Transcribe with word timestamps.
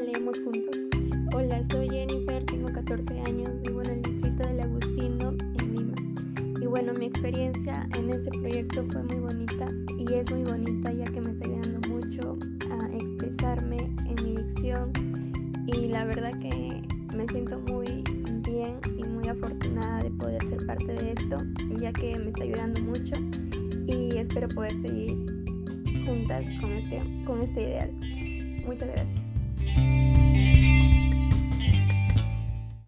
leemos 0.00 0.40
juntos. 0.40 0.76
Hola, 1.34 1.62
soy 1.64 1.88
Jennifer, 1.90 2.44
tengo 2.46 2.72
14 2.72 3.20
años, 3.20 3.60
vivo 3.62 3.82
en 3.82 3.90
el 3.90 4.02
distrito 4.02 4.46
del 4.46 4.60
Agustino, 4.60 5.34
en 5.58 5.74
Lima. 5.74 5.94
Y 6.60 6.66
bueno, 6.66 6.94
mi 6.94 7.06
experiencia 7.06 7.86
en 7.96 8.10
este 8.10 8.30
proyecto 8.30 8.84
fue 8.90 9.02
muy 9.02 9.18
bonita 9.18 9.68
y 9.98 10.12
es 10.14 10.30
muy 10.30 10.44
bonita 10.44 10.92
ya 10.92 11.04
que 11.04 11.20
me 11.20 11.30
está 11.30 11.46
ayudando 11.46 11.88
mucho 11.88 12.38
a 12.70 12.88
expresarme 12.94 13.76
en 13.76 14.24
mi 14.24 14.36
dicción 14.42 14.92
y 15.66 15.88
la 15.88 16.04
verdad 16.04 16.32
que 16.40 16.82
me 17.14 17.26
siento 17.28 17.58
muy 17.60 18.02
bien 18.42 18.78
y 18.96 19.04
muy 19.04 19.28
afortunada 19.28 20.02
de 20.02 20.10
poder 20.12 20.42
ser 20.48 20.66
parte 20.66 20.92
de 20.94 21.12
esto 21.12 21.36
ya 21.78 21.92
que 21.92 22.16
me 22.16 22.28
está 22.28 22.44
ayudando 22.44 22.80
mucho 22.82 23.12
y 23.86 24.16
espero 24.16 24.48
poder 24.48 24.72
seguir 24.80 25.10
juntas 26.06 26.46
con 26.60 26.72
este, 26.72 27.02
con 27.26 27.42
este 27.42 27.62
ideal. 27.62 27.90
Muchas 28.66 28.88
gracias. 28.88 29.29